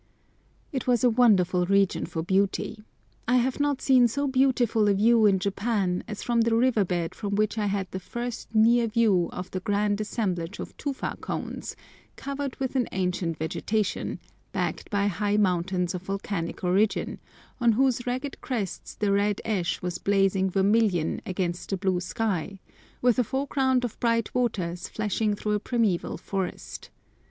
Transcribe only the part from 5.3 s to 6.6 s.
Japan as from the